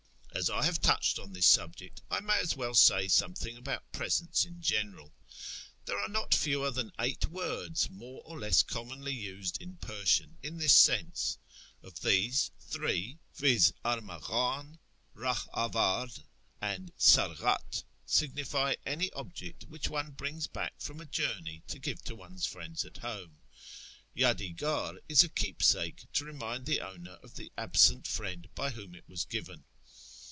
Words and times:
As 0.33 0.49
I 0.49 0.63
have 0.63 0.81
touched 0.81 1.19
on 1.19 1.33
this 1.33 1.45
subject, 1.45 2.01
I 2.09 2.19
may 2.21 2.39
as 2.39 2.55
well 2.55 2.73
say 2.73 3.07
something 3.07 3.57
about 3.57 3.91
presents 3.91 4.43
in 4.43 4.59
general. 4.61 5.13
There 5.85 5.99
are 5.99 6.07
not 6.09 6.33
fewer 6.33 6.71
than 6.71 6.93
eight 6.97 7.27
words 7.27 7.91
more 7.91 8.23
or 8.25 8.39
less 8.39 8.63
commonly 8.63 9.13
used 9.13 9.61
in 9.61 9.75
Persian 9.75 10.37
68 10.41 10.41
A 10.41 10.41
YEAR 10.41 10.41
AMONGST 10.41 10.41
THE 10.41 10.47
PERSIANS 10.47 10.53
in 10.55 10.57
this 10.57 10.75
sense. 10.75 11.37
Of 11.83 11.99
these, 11.99 12.51
tliree, 12.71 13.17
viz. 13.35 13.73
armwjhdn, 13.85 14.79
rah 15.13 15.35
dvard, 15.53 16.23
ami 16.59 16.87
fiduyhiU, 16.97 17.83
signify 18.07 18.75
any 18.83 19.11
object 19.11 19.65
which 19.67 19.89
one 19.89 20.11
brings 20.11 20.47
back 20.47 20.79
from 20.79 21.01
a 21.01 21.05
jour 21.05 21.39
ney 21.41 21.61
to 21.67 21.77
give 21.77 22.01
to 22.05 22.15
one's 22.15 22.47
friends 22.47 22.83
at 22.83 22.97
home. 22.99 23.41
YddifjAr 24.15 24.97
is 25.07 25.23
a 25.23 25.29
keepsake, 25.29 26.11
to 26.13 26.25
remind 26.25 26.65
the 26.65 26.81
owner 26.81 27.19
of 27.21 27.35
the 27.35 27.51
absent 27.59 28.07
friend 28.07 28.49
by 28.55 28.71
whom 28.71 28.95
it 28.95 29.07
was 29.07 29.25
given. 29.25 29.65